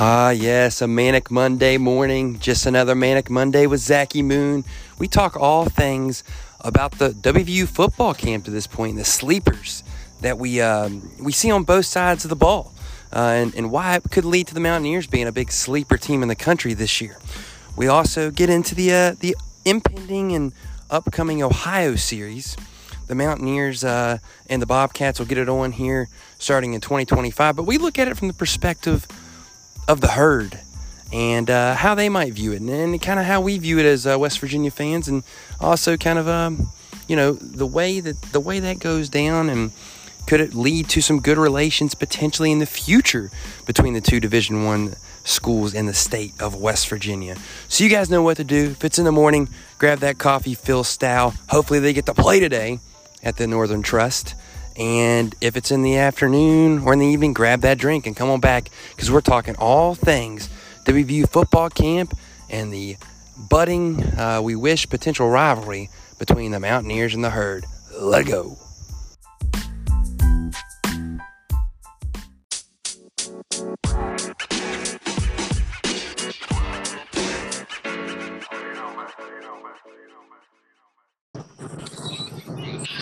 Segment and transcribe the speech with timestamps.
[0.00, 2.38] Ah, yes, a manic Monday morning.
[2.38, 4.64] Just another manic Monday with Zachy Moon.
[4.96, 6.22] We talk all things
[6.60, 9.82] about the WVU football camp to this point, the sleepers
[10.20, 12.72] that we um, we see on both sides of the ball,
[13.12, 16.22] uh, and, and why it could lead to the Mountaineers being a big sleeper team
[16.22, 17.18] in the country this year.
[17.76, 20.52] We also get into the uh, the impending and
[20.90, 22.56] upcoming Ohio series.
[23.08, 24.18] The Mountaineers uh,
[24.48, 26.08] and the Bobcats will get it on here
[26.38, 29.08] starting in 2025, but we look at it from the perspective
[29.88, 30.60] of the herd
[31.12, 33.86] and uh, how they might view it, and, and kind of how we view it
[33.86, 35.22] as uh, West Virginia fans, and
[35.60, 36.68] also kind of um,
[37.06, 39.72] you know the way that the way that goes down, and
[40.26, 43.30] could it lead to some good relations potentially in the future
[43.66, 47.36] between the two Division One schools in the state of West Virginia?
[47.68, 48.70] So you guys know what to do.
[48.70, 51.32] If it's in the morning, grab that coffee, Phil Stow.
[51.48, 52.80] Hopefully they get to play today
[53.22, 54.34] at the Northern Trust.
[54.78, 58.30] And if it's in the afternoon or in the evening, grab that drink and come
[58.30, 60.48] on back because we're talking all things
[60.84, 62.14] WVU football camp
[62.48, 62.96] and the
[63.50, 67.64] budding, uh, we wish, potential rivalry between the Mountaineers and the Herd.
[68.00, 68.56] Let it go.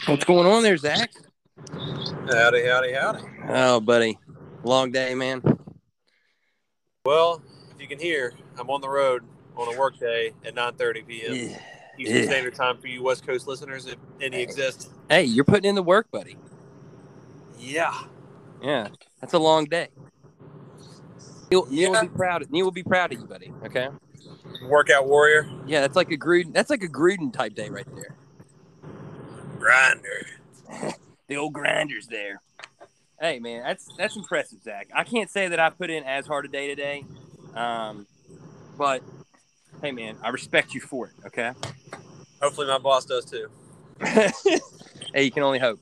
[0.06, 1.10] What's going on there, Zach?
[2.32, 3.22] Howdy, howdy, howdy.
[3.48, 4.18] Oh, buddy.
[4.62, 5.42] Long day, man.
[7.04, 7.40] Well,
[7.74, 9.24] if you can hear, I'm on the road
[9.56, 11.34] on a work day at 9:30 p.m.
[11.34, 11.58] Yeah.
[11.98, 12.24] Eastern Yeah.
[12.24, 14.90] Standard Time for you West Coast listeners, if any exist.
[15.08, 16.36] Hey, you're putting in the work, buddy.
[17.58, 17.94] Yeah.
[18.62, 18.88] Yeah,
[19.20, 19.88] that's a long day.
[21.50, 21.88] Neal, Neal Yeah.
[21.88, 22.42] will be proud.
[22.42, 23.52] Of, Neal will be proud of you, buddy.
[23.64, 23.88] Okay.
[24.68, 26.52] Workout warrior, Yeah, that's like a Gruden.
[26.52, 28.16] That's like a Gruden type day right there.
[29.58, 30.26] grinder.
[31.28, 32.40] The old grinders there.
[33.20, 34.88] Hey, man, that's that's impressive, Zach.
[34.94, 37.04] I can't say that I put in as hard a day today,
[37.54, 38.06] um,
[38.76, 39.02] but
[39.82, 41.12] hey, man, I respect you for it.
[41.26, 41.52] Okay.
[42.40, 43.48] Hopefully, my boss does too.
[44.04, 45.80] hey, you can only hope.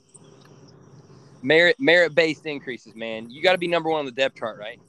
[1.42, 3.28] Merit merit based increases, man.
[3.30, 4.80] You got to be number one on the depth chart, right?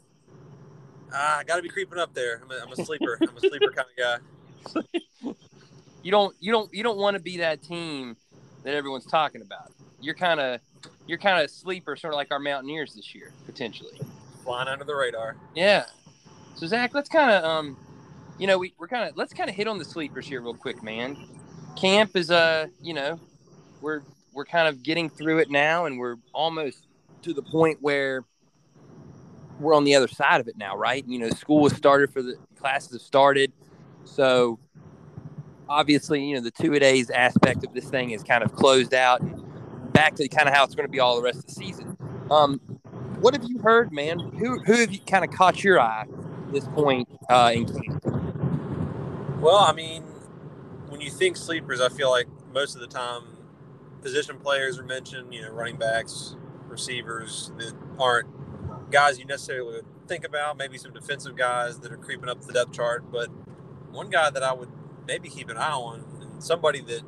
[1.12, 2.42] Ah, I got to be creeping up there.
[2.44, 3.18] I'm a, I'm a sleeper.
[3.22, 4.22] I'm a sleeper kind of
[5.24, 5.32] guy.
[6.04, 8.16] you don't you don't you don't want to be that team
[8.64, 9.72] that everyone's talking about.
[10.06, 10.62] You're kind of
[11.08, 14.00] you're kind of a sleeper, sort of like our Mountaineers this year, potentially.
[14.44, 15.36] Flying under the radar.
[15.56, 15.86] Yeah.
[16.54, 17.78] So Zach, let's kind of um,
[18.38, 20.54] you know, we we're kind of let's kind of hit on the sleepers here real
[20.54, 21.18] quick, man.
[21.76, 23.20] Camp is uh, you know,
[23.82, 26.86] we're we're kind of getting through it now, and we're almost
[27.24, 28.24] to the point where
[29.60, 31.04] we're on the other side of it now, right?
[31.08, 33.52] You know, school has started for the classes have started,
[34.04, 34.60] so
[35.68, 38.94] obviously, you know, the two a days aspect of this thing is kind of closed
[38.94, 39.22] out.
[39.96, 41.96] Back to kind of how it's going to be all the rest of the season.
[42.30, 42.60] Um,
[43.22, 44.20] what have you heard, man?
[44.20, 48.04] Who who have you kind of caught your eye at this point uh, in camp?
[49.40, 50.04] Well, I mean,
[50.90, 53.24] when you think sleepers, I feel like most of the time
[54.02, 56.36] position players are mentioned, you know, running backs,
[56.68, 58.28] receivers that aren't
[58.92, 62.52] guys you necessarily would think about, maybe some defensive guys that are creeping up the
[62.52, 63.10] depth chart.
[63.12, 63.30] But
[63.92, 64.70] one guy that I would
[65.08, 67.02] maybe keep an eye on, and somebody that,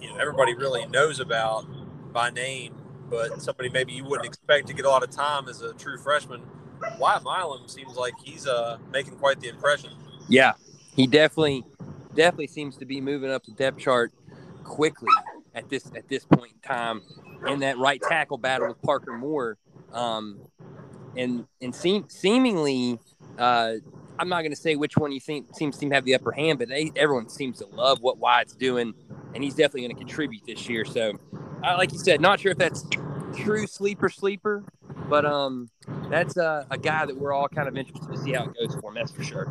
[0.00, 1.64] you know, everybody really knows about
[2.12, 2.74] by name,
[3.10, 5.98] but somebody maybe you wouldn't expect to get a lot of time as a true
[5.98, 6.42] freshman.
[6.98, 9.90] Wyatt Milam seems like he's uh, making quite the impression.
[10.28, 10.52] Yeah,
[10.94, 11.64] he definitely
[12.14, 14.12] definitely seems to be moving up the depth chart
[14.64, 15.08] quickly
[15.54, 17.02] at this at this point in time
[17.46, 19.56] in that right tackle battle with Parker Moore.
[19.92, 20.40] Um,
[21.16, 22.98] and and seem, seemingly,
[23.38, 23.74] uh,
[24.18, 26.58] I'm not going to say which one you think seems to have the upper hand,
[26.58, 28.94] but they, everyone seems to love what Wyatt's doing,
[29.34, 30.84] and he's definitely going to contribute this year.
[30.84, 31.18] So,
[31.64, 32.84] uh, like you said, not sure if that's
[33.36, 34.64] true sleeper sleeper,
[35.08, 35.70] but um,
[36.10, 38.74] that's uh, a guy that we're all kind of interested to see how it goes
[38.80, 38.94] for him.
[38.94, 39.46] That's for sure.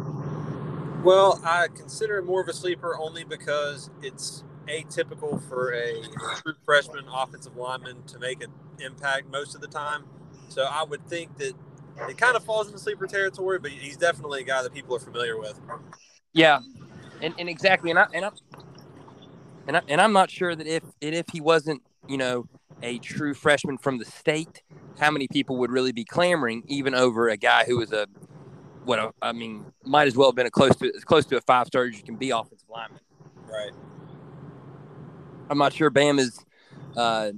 [1.03, 6.03] Well, I consider it more of a sleeper only because it's atypical for a
[6.38, 10.06] true freshman offensive lineman to make an impact most of the time.
[10.50, 11.53] So I would think that
[12.09, 15.00] it kind of falls into sleeper territory, but he's definitely a guy that people are
[15.00, 15.59] familiar with.
[16.33, 16.59] Yeah,
[17.21, 18.30] and, and exactly, and I and I
[19.68, 21.81] and I, and I'm not sure that if and if he wasn't,
[22.12, 22.46] you know,
[22.84, 24.62] a true freshman from the state,
[25.00, 28.08] how many people would really be clamoring even over a guy who was a
[28.84, 31.38] what a, I mean, might as well have been a close to as close to
[31.38, 33.00] a five star as you can be offensive lineman.
[33.48, 33.72] Right.
[35.50, 36.44] I'm not sure Bam is
[36.98, 37.31] uh,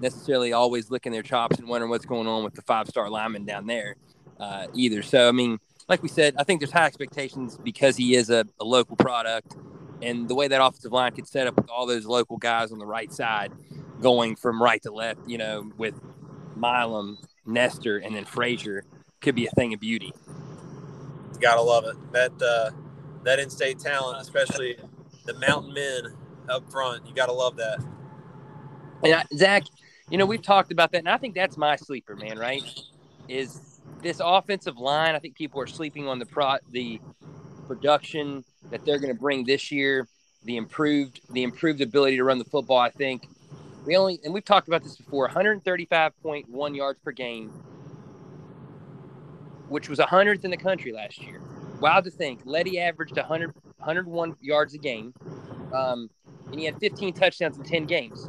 [0.00, 3.44] necessarily always licking their chops and wondering what's going on with the five star lineman
[3.44, 3.96] down there
[4.40, 5.02] uh, either.
[5.02, 5.58] So, I mean,
[5.88, 9.56] like we said, I think there's high expectations because he is a, a local product.
[10.02, 12.78] And the way that offensive line could set up with all those local guys on
[12.78, 13.52] the right side
[14.00, 15.94] going from right to left, you know, with
[16.56, 18.84] Milam, Nester, and then Frazier
[19.20, 20.12] could be a thing of beauty.
[21.40, 21.96] gotta love it.
[22.12, 22.70] That uh,
[23.24, 24.76] that in-state talent, especially
[25.24, 26.14] the Mountain Men
[26.48, 27.84] up front, you gotta love that.
[29.02, 29.64] And Zach,
[30.10, 32.38] you know we've talked about that, and I think that's my sleeper, man.
[32.38, 32.62] Right?
[33.28, 35.14] Is this offensive line?
[35.14, 37.00] I think people are sleeping on the pro the
[37.66, 40.08] production that they're going to bring this year,
[40.44, 42.78] the improved the improved ability to run the football.
[42.78, 43.28] I think
[43.88, 47.48] we only and we've talked about this before, 135.1 yards per game,
[49.68, 51.40] which was a 100th in the country last year.
[51.80, 52.40] Wild to think.
[52.44, 55.14] Leddie averaged 100 101 yards a game,
[55.72, 56.10] um,
[56.50, 58.28] and he had 15 touchdowns in 10 games.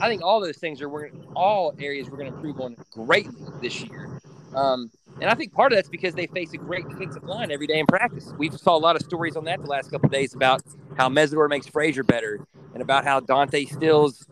[0.00, 3.82] I think all those things are all areas we're going to improve on greatly this
[3.82, 4.20] year.
[4.54, 7.66] Um, and I think part of that's because they face a great defensive line every
[7.66, 8.32] day in practice.
[8.38, 10.62] We've saw a lot of stories on that the last couple days about
[10.96, 14.26] how Mesidor makes Frazier better and about how Dante Stills,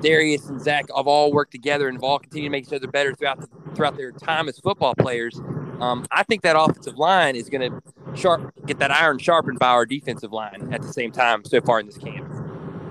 [0.00, 2.88] Darius, and Zach have all worked together and have all continued to make each other
[2.88, 5.38] better throughout the, throughout their time as football players.
[5.80, 7.82] Um, I think that offensive line is going to
[8.14, 11.80] sharp get that iron sharpened by our defensive line at the same time so far
[11.80, 12.28] in this camp.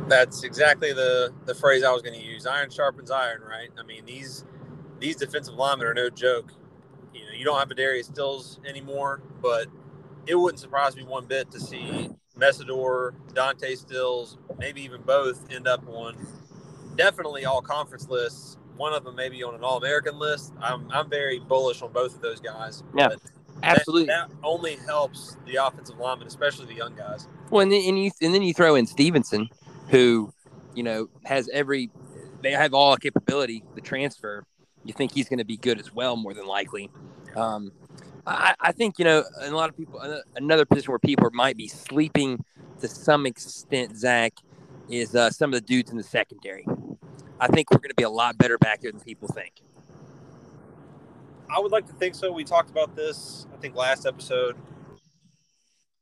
[0.07, 2.47] That's exactly the the phrase I was going to use.
[2.47, 3.69] Iron sharpens iron, right?
[3.77, 4.43] I mean these
[4.99, 6.51] these defensive linemen are no joke
[7.13, 9.67] you know, you don't have a Darius Stills anymore, but
[10.27, 15.67] it wouldn't surprise me one bit to see Mesidor, Dante Stills, maybe even both end
[15.67, 16.15] up on
[16.95, 18.57] definitely all conference lists.
[18.77, 20.53] One of them maybe on an All American list.
[20.61, 22.83] I'm, I'm very bullish on both of those guys.
[22.95, 23.09] Yeah,
[23.61, 24.07] absolutely.
[24.07, 27.27] That, that, only helps the offensive linemen, especially the young guys.
[27.49, 29.49] Well, and then, and you, and then you throw in Stevenson,
[29.89, 30.33] who,
[30.75, 31.91] you know, has every,
[32.41, 34.45] they have all capability, the transfer.
[34.85, 36.89] You think he's going to be good as well, more than likely.
[37.35, 37.73] Um,
[38.25, 39.99] I, I, think you know a lot of people.
[40.35, 42.43] Another position where people might be sleeping
[42.79, 44.33] to some extent, Zach,
[44.89, 46.65] is uh, some of the dudes in the secondary.
[47.39, 49.61] I think we're going to be a lot better back there than people think.
[51.49, 52.31] I would like to think so.
[52.31, 54.55] We talked about this, I think, last episode.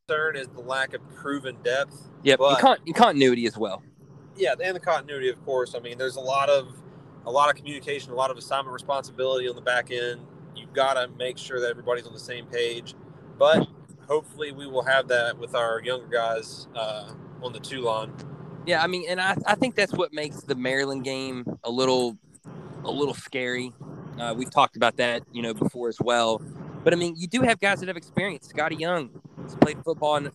[0.08, 2.10] Third is the lack of proven depth.
[2.24, 3.84] Yeah, but con- continuity as well.
[4.36, 5.76] Yeah, and the continuity, of course.
[5.76, 6.82] I mean, there's a lot of
[7.26, 10.22] a lot of communication, a lot of assignment responsibility on the back end
[10.58, 12.96] you've got to make sure that everybody's on the same page.
[13.38, 13.68] But
[14.08, 18.12] hopefully, we will have that with our younger guys uh, on the two line.
[18.68, 22.18] Yeah, I mean, and I, I think that's what makes the Maryland game a little
[22.84, 23.72] a little scary.
[24.20, 26.42] Uh, we've talked about that, you know, before as well.
[26.84, 28.50] But I mean, you do have guys that have experience.
[28.50, 29.10] Scottie Young
[29.42, 30.34] has played football at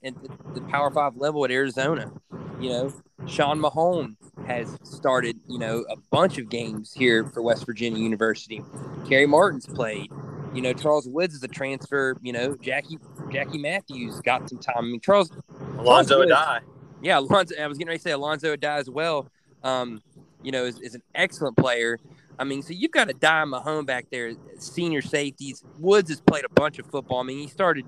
[0.54, 2.10] the Power Five level at Arizona.
[2.58, 2.94] You know,
[3.26, 8.62] Sean Mahone has started, you know, a bunch of games here for West Virginia University.
[9.06, 10.10] Kerry Martin's played.
[10.54, 12.16] You know, Charles Woods is a transfer.
[12.22, 12.98] You know, Jackie
[13.30, 14.76] Jackie Matthews got some time.
[14.78, 15.30] I mean, Charles
[15.76, 16.60] Alonzo Addae.
[17.02, 17.54] Yeah, Alonzo.
[17.60, 19.28] I was getting ready to say Alonzo Addae as well.
[19.62, 20.02] Um,
[20.42, 21.98] you know, is, is an excellent player.
[22.38, 25.62] I mean, so you've got a Dye Mahone back there, senior safeties.
[25.78, 27.20] Woods has played a bunch of football.
[27.20, 27.84] I mean, he started,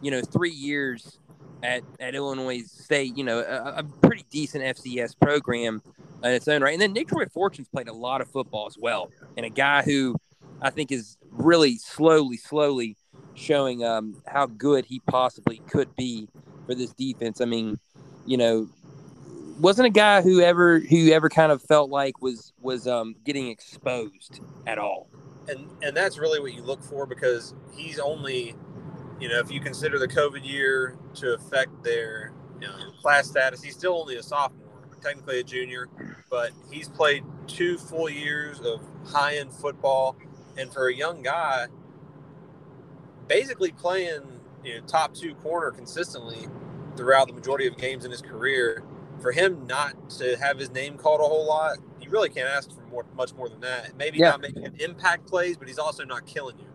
[0.00, 1.18] you know, three years
[1.62, 5.82] at, at Illinois State, you know, a, a, pretty decent FCS program
[6.22, 6.72] in its own right.
[6.72, 10.16] And then Nicktroy Fortune's played a lot of football as well, and a guy who
[10.62, 12.96] I think is really slowly, slowly
[13.34, 16.28] showing um, how good he possibly could be
[16.66, 17.40] for this defense.
[17.40, 17.78] I mean,
[18.26, 18.68] you know,
[19.58, 23.48] wasn't a guy who ever who ever kind of felt like was was um, getting
[23.48, 25.08] exposed at all.
[25.48, 28.54] And and that's really what you look for because he's only
[29.20, 33.62] you know, if you consider the COVID year to affect their you know, class status,
[33.62, 35.88] he's still only a sophomore, technically a junior,
[36.30, 40.16] but he's played two full years of high end football.
[40.56, 41.66] And for a young guy,
[43.28, 46.48] basically playing you know, top two corner consistently
[46.96, 48.82] throughout the majority of games in his career,
[49.20, 52.70] for him not to have his name called a whole lot, you really can't ask
[52.70, 53.96] for more, much more than that.
[53.96, 54.30] Maybe yeah.
[54.30, 56.66] not making impact plays, but he's also not killing you.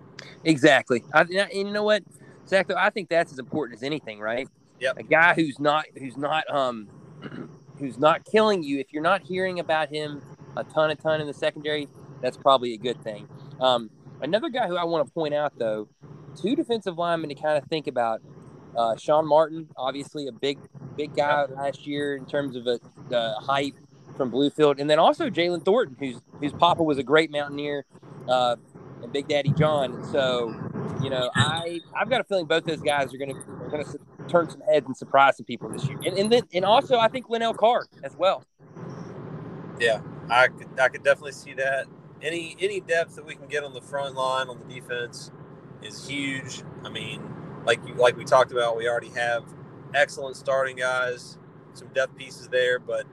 [0.44, 1.04] Exactly.
[1.14, 2.04] I, and you know what?
[2.44, 2.76] Exactly.
[2.78, 4.48] I think that's as important as anything, right?
[4.80, 4.98] Yep.
[4.98, 6.88] A guy who's not who's not um
[7.80, 8.80] who's not killing you.
[8.80, 10.22] If you're not hearing about him
[10.56, 11.90] a ton, a ton in the secondary,
[12.22, 13.28] that's probably a good thing.
[13.60, 13.90] Um,
[14.22, 15.88] another guy who I want to point out though,
[16.40, 18.22] two defensive linemen to kind of think about.
[18.78, 20.60] Uh, Sean Martin, obviously a big,
[20.98, 22.80] big guy last year in terms of a,
[23.10, 23.76] the height
[24.18, 27.86] from Bluefield, and then also Jalen Thornton, whose whose papa was a great mountaineer,
[28.28, 28.56] uh,
[29.02, 30.04] and Big Daddy John.
[30.12, 30.54] So
[31.02, 33.84] you know, I I've got a feeling both those guys are going to are going
[33.84, 36.98] to turn some heads and surprise some people this year, and and then and also
[36.98, 38.44] I think Lanell Carr as well.
[39.80, 41.88] Yeah, I could I could definitely see that.
[42.22, 45.32] Any any depth that we can get on the front line on the defense
[45.82, 46.64] is huge.
[46.84, 47.22] I mean,
[47.66, 49.44] like you like we talked about, we already have
[49.94, 51.38] excellent starting guys,
[51.74, 53.06] some depth pieces there, but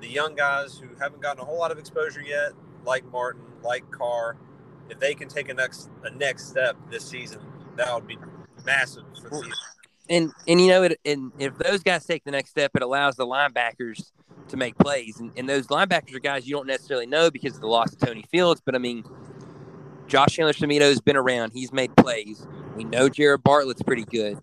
[0.00, 2.52] the young guys who haven't gotten a whole lot of exposure yet,
[2.84, 4.36] like Martin, like Carr,
[4.88, 7.40] if they can take a next a next step this season,
[7.76, 8.18] that would be
[8.64, 9.52] massive for the season.
[10.08, 13.16] And and you know, it, and if those guys take the next step, it allows
[13.16, 14.12] the linebackers
[14.48, 15.18] to make plays.
[15.18, 17.98] And, and those linebackers are guys you don't necessarily know because of the loss of
[17.98, 18.62] Tony Fields.
[18.64, 19.04] But I mean,
[20.06, 21.52] Josh Chandler Semedo's been around.
[21.52, 22.46] He's made plays.
[22.76, 24.38] We know Jared Bartlett's pretty good.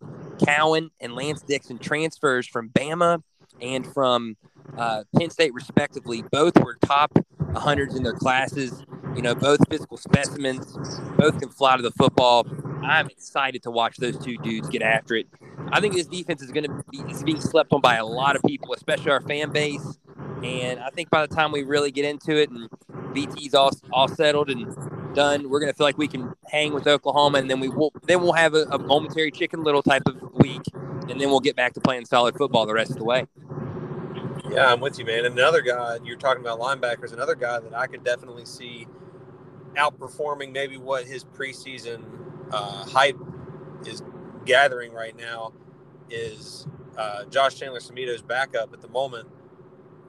[0.46, 3.22] Cowan and Lance Dixon transfers from Bama
[3.62, 4.36] and from
[4.78, 6.24] uh, Penn State, respectively.
[6.32, 8.84] Both were top 100s in their classes.
[9.16, 10.76] You know, both physical specimens.
[11.18, 12.48] Both can fly to the football.
[12.84, 15.28] I'm excited to watch those two dudes get after it.
[15.72, 18.36] I think this defense is going to be is being slept on by a lot
[18.36, 19.98] of people, especially our fan base.
[20.44, 22.70] And I think by the time we really get into it and
[23.14, 24.76] BT's all all settled and
[25.14, 27.94] done, we're going to feel like we can hang with Oklahoma, and then we will
[28.08, 31.56] then we'll have a, a momentary Chicken Little type of week, and then we'll get
[31.56, 33.26] back to playing solid football the rest of the way.
[34.50, 35.26] Yeah, I'm with you, man.
[35.26, 37.14] Another guy you're talking about linebackers.
[37.14, 38.88] Another guy that I could definitely see
[39.76, 42.04] outperforming maybe what his preseason
[42.52, 43.18] uh, hype
[43.86, 44.04] is
[44.46, 45.54] gathering right now
[46.10, 46.68] is
[46.98, 49.28] uh, Josh Chandler Semedo's backup at the moment,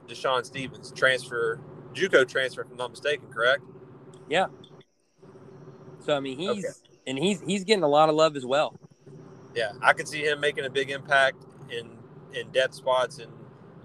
[0.07, 1.59] Deshaun Stevens, transfer,
[1.95, 3.63] JUCO transfer, if I'm not mistaken, correct?
[4.29, 4.47] Yeah.
[5.99, 6.73] So I mean, he's okay.
[7.07, 8.77] and he's he's getting a lot of love as well.
[9.55, 11.89] Yeah, I could see him making a big impact in
[12.33, 13.31] in depth spots, and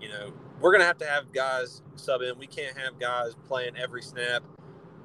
[0.00, 2.38] you know, we're gonna have to have guys sub in.
[2.38, 4.42] We can't have guys playing every snap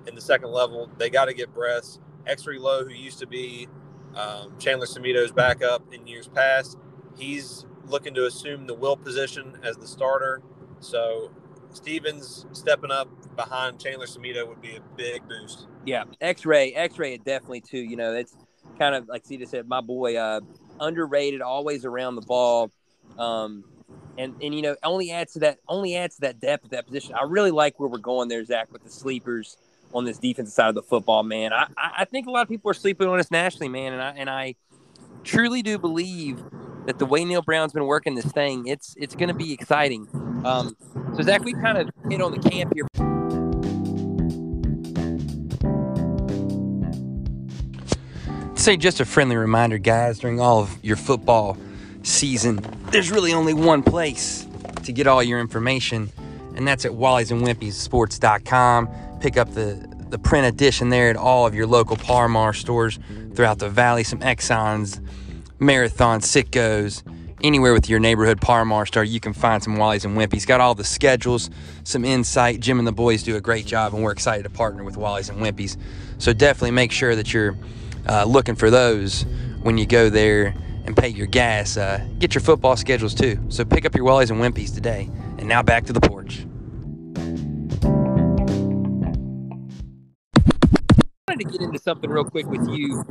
[0.07, 0.89] in the second level.
[0.97, 2.00] They got to get breaths.
[2.25, 3.67] Exree Loe, who used to be
[4.15, 6.77] um, Chandler Semedo's backup in years past,
[7.17, 10.41] he's looking to assume the will position as the starter.
[10.79, 11.31] So
[11.75, 15.67] Stevens stepping up behind Chandler Semedo would be a big boost.
[15.86, 17.79] Yeah, X-ray, X-ray, definitely too.
[17.79, 18.36] You know, it's
[18.79, 20.41] kind of like Cedar said, my boy, uh,
[20.79, 22.72] underrated, always around the ball,
[23.17, 23.63] um,
[24.17, 26.86] and and you know, only adds to that, only adds to that depth of that
[26.88, 27.15] position.
[27.15, 29.58] I really like where we're going there, Zach, with the sleepers
[29.94, 31.53] on this defensive side of the football, man.
[31.53, 34.13] I, I think a lot of people are sleeping on us nationally, man, and I
[34.17, 34.55] and I
[35.24, 36.44] truly do believe
[36.86, 40.08] that the way Neal Brown's been working this thing, it's it's going to be exciting.
[40.46, 40.75] Um,
[41.15, 42.86] so Zach, we kind of hit on the camp here.
[48.56, 51.58] Say just a friendly reminder, guys, during all of your football
[52.04, 52.60] season,
[52.92, 54.48] there's really only one place
[54.84, 56.12] to get all your information,
[56.56, 58.89] and that's at Wally's and Wimpy's Sports.com
[59.25, 63.00] pick up the, the print edition there at all of your local Par Mar stores
[63.34, 64.04] throughout the valley.
[64.04, 65.04] Some Exxons,
[65.65, 67.03] Marathon, Citgos,
[67.43, 70.45] anywhere with your neighborhood Par Mar store, you can find some Wally's and Wimpy's.
[70.45, 71.50] Got all the schedules,
[71.84, 72.60] some insight.
[72.60, 75.29] Jim and the boys do a great job, and we're excited to partner with Wally's
[75.29, 75.77] and Wimpy's.
[76.17, 77.57] So definitely make sure that you're
[78.07, 79.25] uh, looking for those
[79.62, 80.55] when you go there
[80.86, 81.77] and pay your gas.
[81.77, 83.39] Uh, get your football schedules too.
[83.50, 85.10] So pick up your Wally's and Wimpy's today.
[85.38, 86.45] And now back to the porch.
[91.27, 93.03] I wanted to get into something real quick with you,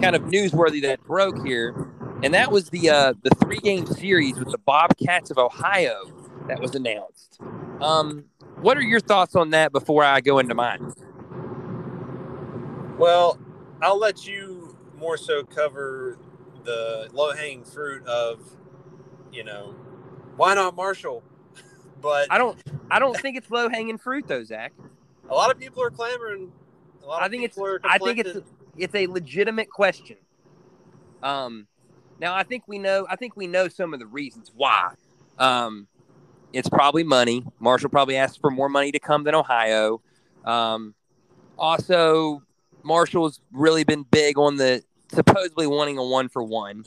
[0.00, 1.90] kind of newsworthy that broke here,
[2.22, 6.04] and that was the uh, the three game series with the Bobcats of Ohio
[6.48, 7.40] that was announced.
[7.80, 8.24] Um,
[8.60, 10.92] what are your thoughts on that before I go into mine?
[12.98, 13.38] Well,
[13.80, 16.18] I'll let you more so cover
[16.64, 18.40] the low hanging fruit of,
[19.32, 19.74] you know,
[20.36, 21.24] why not Marshall?
[22.00, 24.72] but I don't I don't think it's low hanging fruit though, Zach.
[25.28, 26.52] A lot of people are clamoring
[27.10, 28.38] I think it's I think it's
[28.76, 30.16] it's a legitimate question.
[31.22, 31.66] Um,
[32.20, 34.92] now I think we know I think we know some of the reasons why.
[35.38, 35.88] Um,
[36.52, 37.44] it's probably money.
[37.58, 40.02] Marshall probably asked for more money to come than Ohio.
[40.44, 40.94] Um,
[41.58, 42.42] also,
[42.82, 46.84] Marshall's really been big on the supposedly wanting a one for one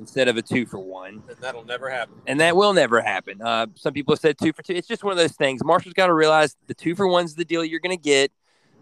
[0.00, 1.22] instead of a two for one.
[1.28, 2.14] And that'll never happen.
[2.26, 3.40] And that will never happen.
[3.40, 4.74] Uh, some people said two for two.
[4.74, 5.62] It's just one of those things.
[5.64, 8.32] Marshall's got to realize the two for one's the deal you're going to get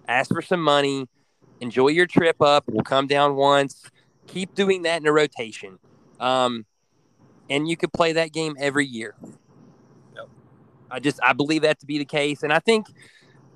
[0.09, 1.09] ask for some money,
[1.61, 2.65] enjoy your trip up.
[2.67, 3.91] We'll come down once.
[4.27, 5.79] Keep doing that in a rotation.
[6.21, 6.67] Um,
[7.51, 9.15] and you could play that game every year.
[10.15, 10.29] Yep.
[10.91, 12.87] I just I believe that to be the case, and I think,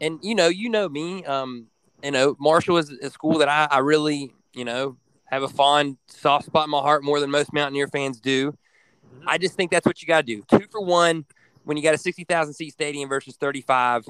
[0.00, 1.24] and you know, you know me.
[1.24, 1.66] Um,
[2.02, 4.96] you know, Marshall is a school that I, I really, you know,
[5.26, 8.52] have a fond soft spot in my heart more than most Mountaineer fans do.
[8.52, 9.28] Mm-hmm.
[9.28, 10.42] I just think that's what you got to do.
[10.48, 11.24] Two for one
[11.64, 14.04] when you got a sixty thousand seat stadium versus thirty five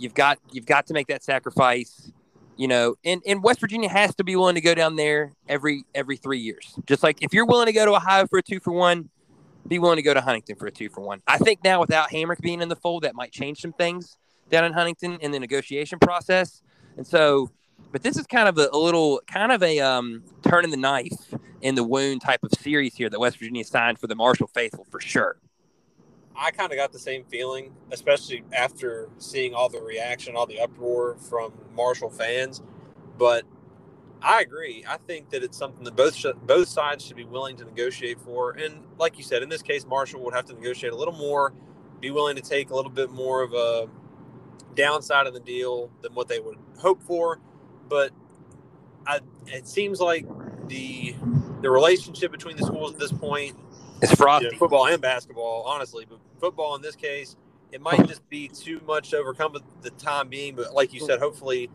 [0.00, 2.09] you've got you've got to make that sacrifice
[2.60, 5.82] you know and, and west virginia has to be willing to go down there every
[5.94, 6.74] every three years.
[6.84, 9.08] Just like if you're willing to go to ohio for a two for one
[9.66, 11.22] be willing to go to huntington for a two for one.
[11.26, 14.18] I think now without hamrick being in the fold that might change some things
[14.50, 16.60] down in huntington in the negotiation process.
[16.98, 17.50] And so
[17.92, 21.34] but this is kind of a, a little kind of a um, turning the knife
[21.62, 24.86] in the wound type of series here that west virginia signed for the marshall faithful
[24.90, 25.38] for sure
[26.40, 30.60] I kind of got the same feeling, especially after seeing all the reaction, all the
[30.60, 32.62] uproar from Marshall fans.
[33.18, 33.44] But
[34.22, 34.84] I agree.
[34.88, 38.20] I think that it's something that both sh- both sides should be willing to negotiate
[38.20, 38.52] for.
[38.52, 41.54] And like you said, in this case, Marshall would have to negotiate a little more,
[42.00, 43.88] be willing to take a little bit more of a
[44.76, 47.40] downside of the deal than what they would hope for.
[47.88, 48.12] But
[49.06, 50.26] I, it seems like
[50.68, 51.14] the
[51.62, 53.56] the relationship between the schools at this point
[54.02, 54.50] It's frosty.
[54.50, 57.36] know, football and basketball, honestly, but football in this case,
[57.72, 60.54] it might just be too much to overcome at the time being.
[60.56, 61.70] But like you said, hopefully,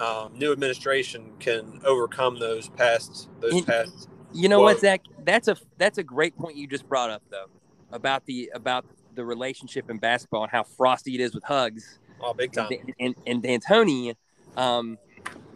[0.00, 4.08] um, new administration can overcome those past those You- past.
[4.32, 5.02] You know Well- what, Zach?
[5.24, 7.46] That's a that's a great point you just brought up though
[7.92, 8.84] about the about
[9.14, 12.70] the relationship in basketball and how frosty it is with hugs Oh, big time.
[12.70, 14.14] and, and, and D'Antoni.
[14.56, 14.98] Um,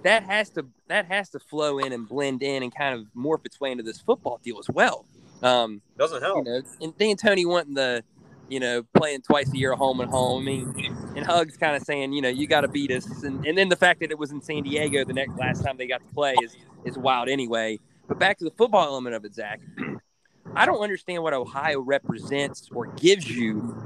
[0.03, 3.47] that has to that has to flow in and blend in and kind of morph
[3.47, 5.07] its way into this football deal as well.
[5.45, 6.47] Um, Doesn't you help.
[6.47, 8.03] know, and D'Antoni wanting the
[8.49, 10.43] you know playing twice a year home and home.
[10.43, 13.47] I mean, and Hugs kind of saying you know you got to beat us, and,
[13.47, 15.87] and then the fact that it was in San Diego the next last time they
[15.87, 17.79] got to play is is wild anyway.
[18.09, 19.61] But back to the football element of it, Zach.
[20.57, 23.77] I don't understand what Ohio represents or gives you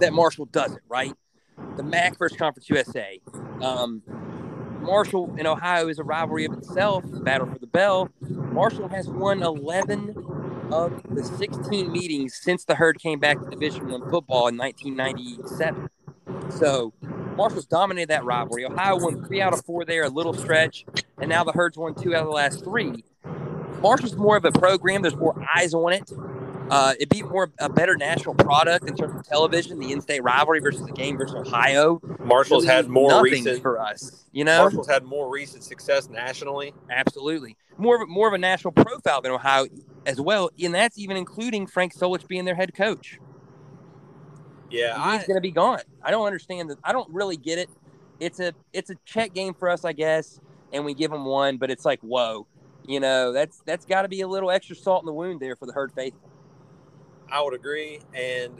[0.00, 0.82] that Marshall doesn't.
[0.88, 1.12] Right?
[1.76, 3.20] The MAC versus Conference USA.
[3.60, 4.02] Um,
[4.80, 8.10] Marshall and Ohio is a rivalry of itself, battle for the bell.
[8.20, 10.14] Marshall has won 11
[10.74, 15.88] of the 16 meetings since the herd came back to Division One football in 1997.
[16.50, 16.92] So
[17.36, 18.64] Marshall's dominated that rivalry.
[18.66, 20.84] Ohio won three out of four there, a little stretch,
[21.18, 23.04] and now the herd's won two out of the last three.
[23.80, 25.02] Marshall's more of a program.
[25.02, 26.10] There's more eyes on it.
[26.70, 30.60] Uh, it'd be more a better national product in terms of television, the in-state rivalry
[30.60, 32.00] versus the game versus Ohio.
[32.20, 33.60] Marshall's Really had more recent.
[33.62, 34.62] for us, you know.
[34.62, 36.72] Marshall's had more recent success nationally.
[36.90, 37.56] Absolutely.
[37.76, 39.66] More of a, more of a national profile than Ohio
[40.06, 43.18] as well, and that's even including Frank Solich being their head coach.
[44.70, 45.80] Yeah, He's I, going to be gone.
[46.02, 46.78] I don't understand that.
[46.82, 47.70] I don't really get it.
[48.20, 50.40] It's a it's a check game for us, I guess,
[50.72, 52.46] and we give them one, but it's like whoa,
[52.86, 55.56] you know that's that's got to be a little extra salt in the wound there
[55.56, 56.30] for the herd faithful.
[57.30, 58.54] I would agree, and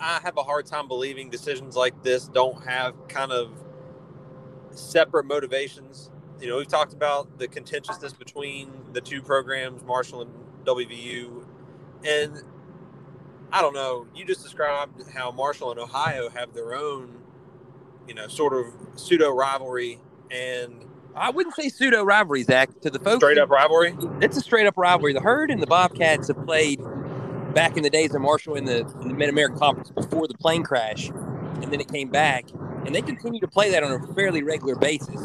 [0.00, 3.52] I have a hard time believing decisions like this don't have kind of
[4.72, 6.10] separate motivations.
[6.40, 10.30] You know, we've talked about the contentiousness between the two programs, Marshall and
[10.64, 11.44] WVU,
[12.04, 12.42] and
[13.52, 14.06] I don't know.
[14.14, 17.18] You just described how Marshall and Ohio have their own,
[18.08, 22.80] you know, sort of pseudo rivalry and I wouldn't say pseudo rivalry, Zach.
[22.80, 23.94] To the folks, straight up rivalry.
[24.20, 25.12] it's a straight up rivalry.
[25.12, 26.80] The herd and the Bobcats have played
[27.54, 30.34] back in the days of Marshall in the in the Mid American Conference before the
[30.34, 32.46] plane crash, and then it came back,
[32.86, 35.20] and they continue to play that on a fairly regular basis.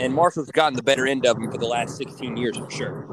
[0.00, 3.06] And Marshall's gotten the better end of them for the last 16 years for sure.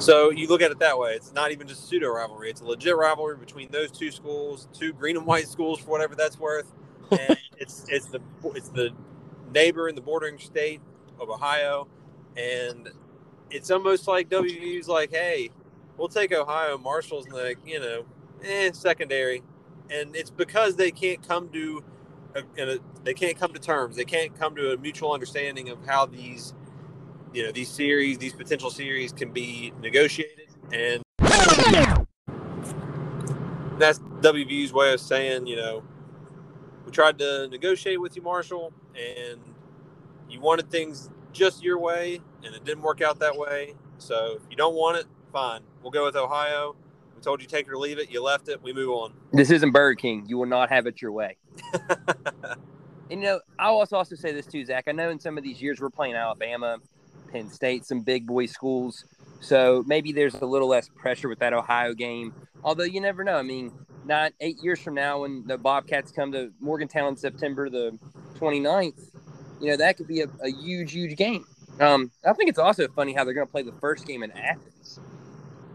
[0.00, 1.12] So you look at it that way.
[1.12, 2.48] It's not even just pseudo rivalry.
[2.48, 6.14] It's a legit rivalry between those two schools, two green and white schools for whatever
[6.14, 6.72] that's worth.
[7.10, 8.20] And it's it's the
[8.54, 8.90] it's the
[9.52, 10.80] neighbor in the bordering state
[11.20, 11.88] of Ohio,
[12.36, 12.88] and
[13.50, 15.50] it's almost like WVU's like, hey,
[15.96, 16.78] we'll take Ohio.
[16.78, 18.04] Marshall's like, you know,
[18.44, 19.42] eh, secondary,
[19.90, 21.82] and it's because they can't come to.
[22.36, 23.96] A, a, they can't come to terms.
[23.96, 26.54] They can't come to a mutual understanding of how these
[27.32, 31.02] you know these series these potential series can be negotiated and
[33.78, 35.82] that's wvu's way of saying you know
[36.84, 39.40] we tried to negotiate with you marshall and
[40.28, 43.74] you wanted things just your way and it didn't work out that way.
[43.98, 45.60] So if you don't want it fine.
[45.82, 46.74] We'll go with ohio.
[47.14, 48.10] We told you take it or leave it.
[48.10, 48.62] You left it.
[48.62, 49.12] We move on.
[49.32, 50.24] This isn't Burger King.
[50.26, 51.36] You will not have it your way.
[53.10, 54.84] And you know, I'll also also say this too, Zach.
[54.86, 56.78] I know in some of these years we're playing Alabama,
[57.30, 59.04] Penn State, some big boy schools.
[59.40, 62.34] So maybe there's a little less pressure with that Ohio game.
[62.62, 63.36] Although you never know.
[63.36, 63.72] I mean,
[64.04, 67.98] not eight years from now when the Bobcats come to Morgantown in September the
[68.38, 69.10] 29th,
[69.60, 71.44] you know, that could be a, a huge, huge game.
[71.80, 74.30] Um, I think it's also funny how they're going to play the first game in
[74.32, 75.00] Athens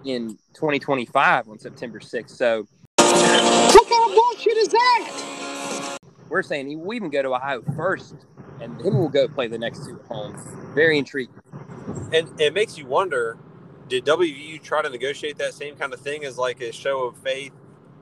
[0.03, 2.29] in 2025 on September 6th.
[2.29, 5.97] So What kind of bullshit is that?
[6.29, 8.15] we're saying we even go to Ohio first,
[8.59, 10.35] and then we'll go play the next two at home.
[10.75, 11.33] Very intriguing.
[12.13, 13.37] And it makes you wonder
[13.87, 17.17] did WVU try to negotiate that same kind of thing as like a show of
[17.17, 17.53] faith,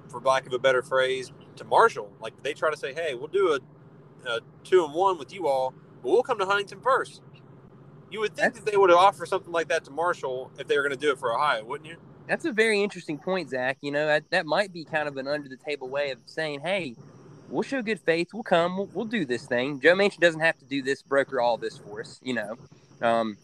[0.07, 2.11] for lack of a better phrase, to Marshall?
[2.21, 5.47] Like they try to say, hey, we'll do a, a two and one with you
[5.47, 7.21] all, but we'll come to Huntington first.
[8.09, 10.83] You would think that they would offered something like that to Marshall if they were
[10.83, 11.97] going to do it for Ohio, wouldn't you?
[12.27, 13.77] That's a very interesting point, Zach.
[13.81, 16.61] You know, that, that might be kind of an under the table way of saying,
[16.61, 16.95] hey,
[17.49, 18.29] we'll show good faith.
[18.33, 18.77] We'll come.
[18.77, 19.81] We'll, we'll do this thing.
[19.81, 22.55] Joe Manchin doesn't have to do this, broker all this for us, you know.
[23.01, 23.37] Um,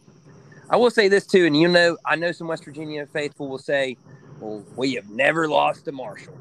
[0.69, 3.58] I will say this, too, and you know, I know some West Virginia faithful will
[3.58, 3.97] say,
[4.39, 6.38] well, we have never lost to Marshall.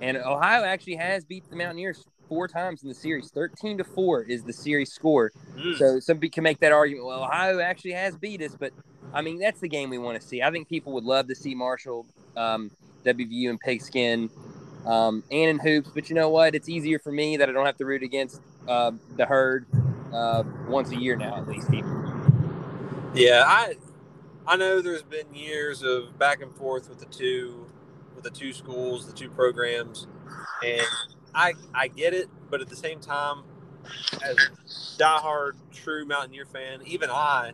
[0.00, 3.30] And Ohio actually has beat the Mountaineers four times in the series.
[3.30, 5.32] Thirteen to four is the series score.
[5.56, 5.76] Mm.
[5.76, 7.06] So somebody can make that argument.
[7.06, 8.72] Well, Ohio actually has beat us, but
[9.12, 10.42] I mean that's the game we want to see.
[10.42, 12.70] I think people would love to see Marshall, um,
[13.04, 14.30] WVU, and Pigskin,
[14.86, 15.90] um, and in hoops.
[15.94, 16.54] But you know what?
[16.54, 19.66] It's easier for me that I don't have to root against uh, the herd
[20.14, 21.72] uh, once a year now, at least.
[21.74, 22.09] Even.
[23.14, 23.74] Yeah, I
[24.46, 27.66] I know there's been years of back and forth with the two
[28.14, 30.06] with the two schools, the two programs,
[30.64, 30.86] and
[31.34, 33.42] I I get it, but at the same time,
[34.22, 37.52] as a diehard true Mountaineer fan, even I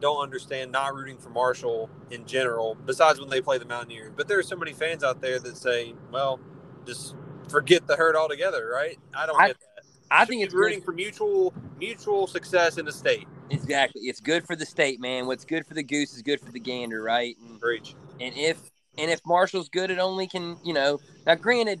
[0.00, 2.76] don't understand not rooting for Marshall in general.
[2.86, 5.56] Besides when they play the Mountaineers, but there are so many fans out there that
[5.56, 6.38] say, "Well,
[6.86, 7.16] just
[7.48, 8.98] forget the herd altogether." Right?
[9.14, 9.66] I don't I- get that.
[10.08, 13.26] I think it's rooting for mutual mutual success in the state.
[13.50, 14.02] Exactly.
[14.02, 15.26] It's good for the state, man.
[15.26, 17.36] What's good for the goose is good for the gander, right?
[17.48, 17.94] And, Preach.
[18.20, 18.58] and if
[18.98, 20.98] and if Marshall's good, it only can you know.
[21.26, 21.80] Now, granted,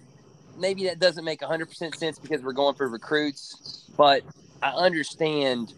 [0.58, 4.22] maybe that doesn't make hundred percent sense because we're going for recruits, but
[4.62, 5.74] I understand.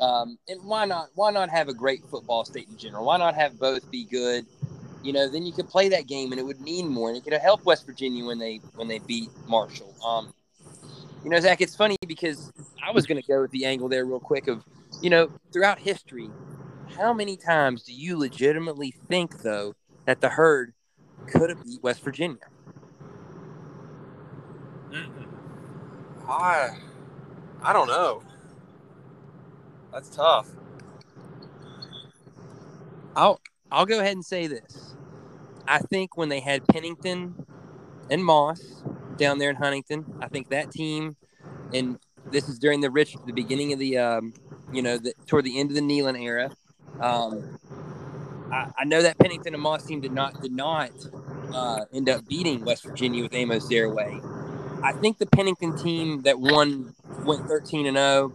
[0.00, 1.08] Um, and why not?
[1.14, 3.04] Why not have a great football state in general?
[3.04, 4.44] Why not have both be good?
[5.02, 7.24] You know, then you could play that game, and it would mean more, and it
[7.24, 9.94] could help West Virginia when they when they beat Marshall.
[10.04, 10.32] Um,
[11.22, 12.52] you know, Zach, it's funny because
[12.86, 14.62] I was going to go with the angle there real quick of,
[15.04, 16.30] you know, throughout history,
[16.96, 19.74] how many times do you legitimately think though
[20.06, 20.72] that the herd
[21.26, 22.38] could have beat West Virginia?
[24.90, 25.26] Mm-mm.
[26.26, 26.78] I
[27.62, 28.22] I don't know.
[29.92, 30.48] That's tough.
[33.14, 34.96] I'll I'll go ahead and say this.
[35.68, 37.46] I think when they had Pennington
[38.10, 38.82] and Moss
[39.18, 41.16] down there in Huntington, I think that team,
[41.74, 41.98] and
[42.30, 44.32] this is during the rich, the beginning of the, um,
[44.74, 46.50] you know, the, toward the end of the Nehlen era.
[47.00, 47.58] Um,
[48.52, 50.90] I, I know that Pennington and Moss team did not did not
[51.52, 54.22] uh, end up beating West Virginia with Amos Zereoué.
[54.82, 58.32] I think the Pennington team that won went 13 and 0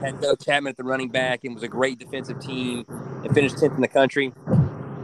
[0.00, 3.56] had Doug Chapman at the running back and was a great defensive team and finished
[3.56, 4.32] 10th in the country.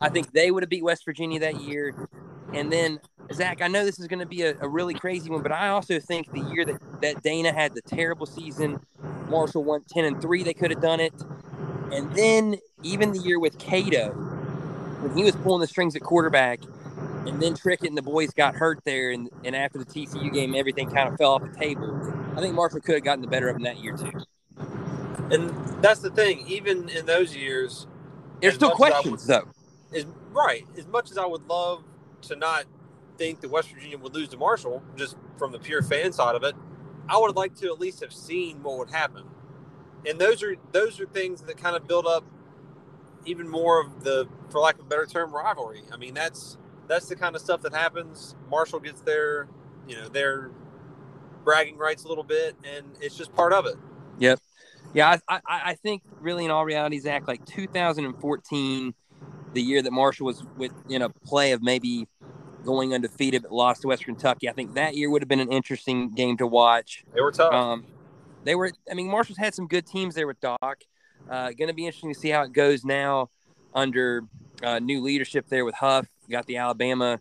[0.01, 2.09] I think they would have beat West Virginia that year.
[2.55, 3.01] And then,
[3.33, 5.69] Zach, I know this is going to be a, a really crazy one, but I
[5.69, 8.81] also think the year that, that Dana had the terrible season,
[9.29, 11.13] Marshall won 10 and 3, they could have done it.
[11.93, 16.61] And then, even the year with Cato, when he was pulling the strings at quarterback,
[17.27, 20.55] and then Trickett and the boys got hurt there, and, and after the TCU game,
[20.55, 22.01] everything kind of fell off the table.
[22.37, 24.13] I think Marshall could have gotten the better of them that year, too.
[25.31, 25.51] And
[25.83, 26.47] that's the thing.
[26.47, 27.87] Even in those years,
[28.41, 29.49] There's still much as I questions, though.
[29.93, 30.65] is right.
[30.79, 31.83] As much as I would love
[32.23, 32.65] to not
[33.19, 36.45] think that West Virginia would lose to Marshall, just from the pure fan side of
[36.45, 36.55] it,
[37.09, 39.25] I would like to at least have seen what would happen.
[40.07, 42.25] And those are those are things that kind of build up
[43.27, 45.83] even more of the, for lack of a better term, rivalry.
[45.93, 48.37] I mean, that's that's the kind of stuff that happens.
[48.49, 49.49] Marshall gets their,
[49.89, 50.51] you know, their
[51.45, 53.75] bragging rights a little bit, and it's just part of it.
[54.19, 54.39] Yep.
[54.95, 58.95] Yeah, I, I, I think really in all reality, Zach, like 2014,
[59.53, 62.07] the year that Marshall was with in a play of maybe
[62.67, 64.49] going undefeated but lost to West Kentucky.
[64.49, 67.05] I think that year would have been an interesting game to watch.
[67.15, 67.53] They were tough.
[67.53, 67.87] Um,
[68.45, 70.83] they were, I mean, Marshall's had some good teams there with Doc.
[71.29, 73.31] Uh, going to be interesting to see how it goes now
[73.75, 74.25] under
[74.63, 76.07] uh, new leadership there with Huff.
[76.31, 77.21] Got the Alabama,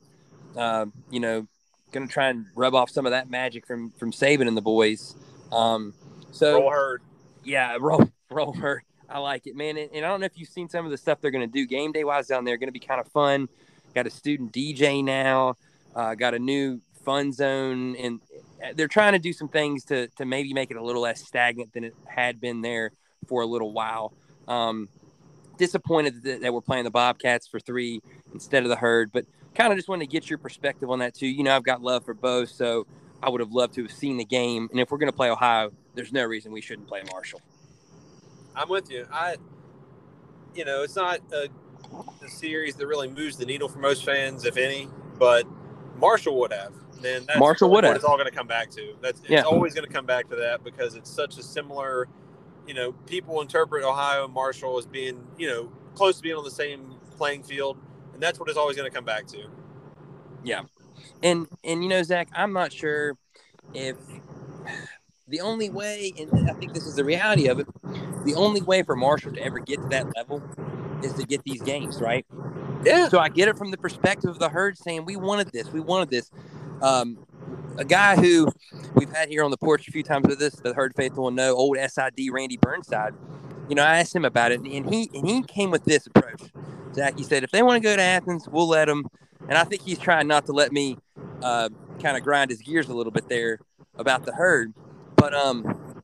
[0.55, 1.47] uh, you know,
[1.91, 4.61] going to try and rub off some of that magic from from Saban and the
[4.61, 5.15] boys.
[5.51, 5.93] Um,
[6.31, 7.01] so Roll herd.
[7.43, 8.83] yeah, roll roll her.
[9.09, 9.77] I like it, man.
[9.77, 11.51] And, and I don't know if you've seen some of the stuff they're going to
[11.51, 12.57] do game day wise down there.
[12.57, 13.47] Going to be kind of fun.
[13.95, 15.55] Got a student DJ now.
[15.95, 18.19] Uh, got a new fun zone, and
[18.75, 21.73] they're trying to do some things to to maybe make it a little less stagnant
[21.73, 22.91] than it had been there
[23.27, 24.13] for a little while.
[24.47, 24.89] Um,
[25.57, 28.01] disappointed that, that we're playing the Bobcats for three
[28.33, 31.15] instead of the herd, but kind of just wanted to get your perspective on that
[31.15, 31.27] too.
[31.27, 32.85] You know, I've got love for both, so
[33.23, 34.67] I would have loved to have seen the game.
[34.71, 37.41] And if we're going to play Ohio, there's no reason we shouldn't play Marshall.
[38.55, 39.07] I'm with you.
[39.11, 39.37] I,
[40.53, 41.47] you know, it's not a,
[42.23, 44.87] a series that really moves the needle for most fans, if any.
[45.17, 45.45] But
[45.97, 46.73] Marshall would have.
[47.01, 47.95] Then that's Marshall would have.
[47.95, 48.93] It's all going to come back to.
[49.01, 49.43] That's it's Yeah.
[49.43, 52.07] always going to come back to that because it's such a similar.
[52.67, 56.43] You know, people interpret Ohio and Marshall as being, you know, close to being on
[56.43, 57.77] the same playing field,
[58.13, 59.45] and that's what it's always going to come back to.
[60.43, 60.63] Yeah,
[61.21, 63.17] and and you know, Zach, I'm not sure
[63.73, 63.97] if
[65.27, 67.67] the only way, and I think this is the reality of it,
[68.25, 70.41] the only way for Marshall to ever get to that level
[71.05, 72.25] is to get these games, right?
[72.83, 73.07] Yeah.
[73.09, 75.79] So I get it from the perspective of the herd saying we wanted this, we
[75.79, 76.29] wanted this.
[76.81, 77.17] Um,
[77.77, 78.47] a guy who
[78.93, 81.31] we've had here on the porch a few times with us, the herd faithful will
[81.31, 83.13] know, old SID Randy Burnside.
[83.67, 86.41] You know, I asked him about it, and he and he came with this approach.
[86.93, 89.05] Zach, he said, if they want to go to Athens, we'll let them.
[89.49, 90.97] And I think he's trying not to let me
[91.43, 91.69] uh,
[92.01, 93.59] kind of grind his gears a little bit there
[93.97, 94.73] about the herd.
[95.15, 95.94] But um,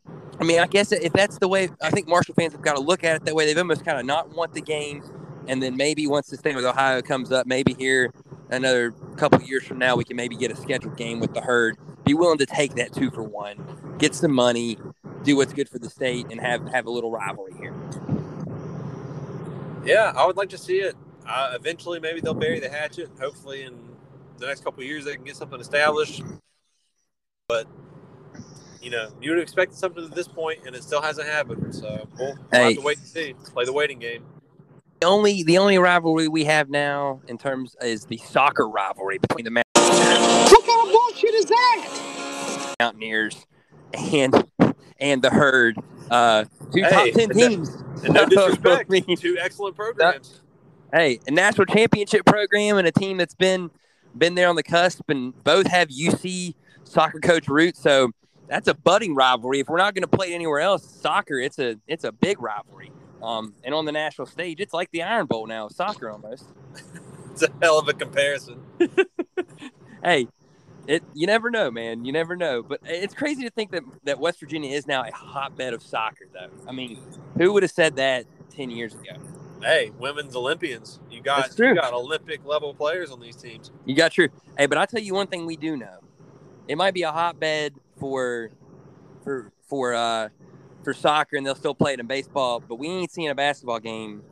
[0.41, 2.81] I mean, I guess if that's the way, I think Marshall fans have got to
[2.81, 3.45] look at it that way.
[3.45, 5.03] They've almost kind of not want the game,
[5.47, 8.11] and then maybe once the state with Ohio comes up, maybe here
[8.49, 11.77] another couple years from now, we can maybe get a scheduled game with the herd.
[12.05, 14.79] Be willing to take that two for one, get some money,
[15.23, 17.75] do what's good for the state, and have have a little rivalry here.
[19.85, 20.95] Yeah, I would like to see it.
[21.27, 23.11] Uh, eventually, maybe they'll bury the hatchet.
[23.19, 23.77] Hopefully, in
[24.39, 26.23] the next couple years, they can get something established.
[27.47, 27.67] But
[28.81, 31.73] you know, you would expect something at this point, and it still hasn't happened.
[31.75, 32.63] So we'll, we'll Hey.
[32.65, 33.33] have to wait and see.
[33.53, 34.23] Play the waiting game.
[35.01, 39.45] The only the only rivalry we have now in terms is the soccer rivalry between
[39.45, 42.75] the What kind of bullshit is that?
[42.79, 43.45] Mountaineers
[43.93, 44.51] and
[44.99, 45.77] and the herd.
[46.09, 47.69] Uh, two top Hey, ten and no- teams.
[48.03, 50.41] And no disrespect, two excellent programs.
[50.93, 53.69] hey, a national championship program and a team that's been
[54.17, 57.79] been there on the cusp, and both have UC soccer coach roots.
[57.81, 58.11] So
[58.51, 59.61] that's a budding rivalry.
[59.61, 62.91] If we're not going to play anywhere else, soccer it's a it's a big rivalry.
[63.23, 66.45] Um, and on the national stage, it's like the Iron Bowl now, soccer almost.
[67.31, 68.61] It's a hell of a comparison.
[70.03, 70.27] Hey,
[70.87, 72.05] it you never know, man.
[72.05, 72.63] You never know.
[72.63, 76.25] But it's crazy to think that that West Virginia is now a hotbed of soccer,
[76.33, 76.49] though.
[76.67, 76.99] I mean,
[77.37, 79.13] who would have said that ten years ago?
[79.61, 80.99] Hey, women's Olympians.
[81.11, 81.69] You got true.
[81.69, 83.71] you got Olympic level players on these teams.
[83.85, 84.29] You got true.
[84.57, 85.99] Hey, but I'll tell you one thing we do know.
[86.67, 88.49] It might be a hotbed for
[89.23, 90.29] for for uh
[90.83, 93.79] for soccer and they'll still play it in baseball, but we ain't seen a basketball
[93.79, 94.23] game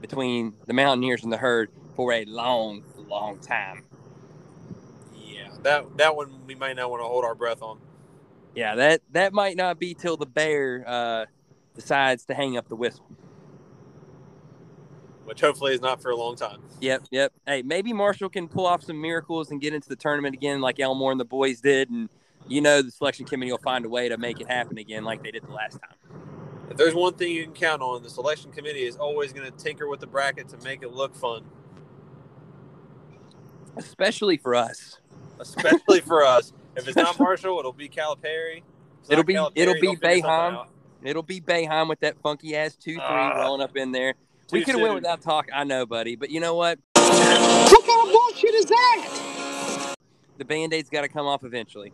[0.00, 3.84] between the Mountaineers and the herd for a long, long time.
[5.14, 7.80] Yeah, that that one we might not want to hold our breath on.
[8.54, 11.26] Yeah, that that might not be till the bear uh
[11.74, 13.06] decides to hang up the whistle.
[15.24, 16.60] which hopefully is not for a long time.
[16.80, 17.32] Yep, yep.
[17.46, 20.80] Hey, maybe Marshall can pull off some miracles and get into the tournament again like
[20.80, 22.08] Elmore and the boys did and
[22.48, 25.22] you know the selection committee will find a way to make it happen again like
[25.22, 26.20] they did the last time.
[26.70, 29.56] If there's one thing you can count on, the selection committee is always going to
[29.56, 31.44] tinker with the bracket to make it look fun,
[33.76, 34.98] Especially for us.
[35.40, 36.52] especially for us.
[36.76, 38.62] If it's not Marshall, it'll be Calipari.
[39.08, 40.54] It'll be- Calipari, it'll be they'll figure something Boeheim.
[40.54, 40.68] out.
[41.02, 43.40] It'll be Boeheim with that funky ass two three Ah.
[43.42, 44.14] rolling up in there.
[44.52, 45.48] we could have went without talk.
[45.52, 46.78] I know, buddy, but you know what?
[46.94, 49.94] What kind of bullshit is that?
[50.38, 51.92] The band-aid's got to come off eventually.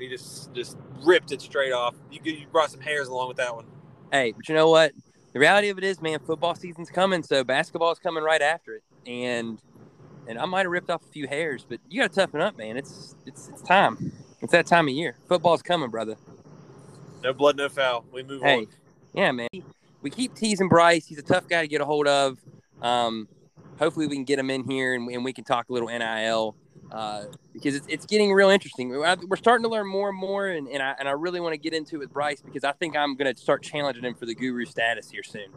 [0.00, 1.94] He just just ripped it straight off.
[2.10, 3.66] You you brought some hairs along with that one.
[4.12, 4.92] Hey, but you know what?
[5.32, 8.82] The reality of it is, man, football season's coming, so basketball's coming right after it.
[9.06, 9.58] And
[10.26, 12.56] and I might have ripped off a few hairs, but you got to toughen up,
[12.58, 12.76] man.
[12.76, 14.12] It's it's it's time.
[14.40, 15.16] It's that time of year.
[15.28, 16.16] Football's coming, brother.
[17.22, 18.04] No blood, no foul.
[18.12, 18.66] We move Hey, on.
[19.12, 19.48] yeah, man.
[20.02, 21.06] We keep teasing Bryce.
[21.06, 22.38] He's a tough guy to get a hold of.
[22.80, 23.28] Um,
[23.78, 26.56] hopefully, we can get him in here and, and we can talk a little NIL
[26.92, 28.88] uh, because it's, it's getting real interesting.
[28.88, 31.54] We're we're starting to learn more and more, and, and I and I really want
[31.54, 34.14] to get into it with Bryce because I think I'm going to start challenging him
[34.14, 35.48] for the guru status here soon.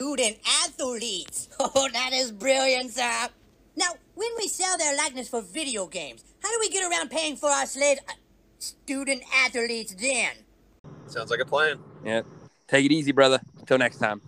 [0.00, 1.48] Student athletes.
[1.58, 3.28] Oh, that is brilliant, sir.
[3.76, 7.36] Now, when we sell their likeness for video games, how do we get around paying
[7.36, 8.00] for our slaves?
[8.08, 8.12] Uh,
[8.58, 10.32] student athletes then.
[11.06, 11.78] Sounds like a plan.
[12.04, 12.22] Yeah,
[12.68, 13.40] take it easy, brother.
[13.58, 14.20] Until next time.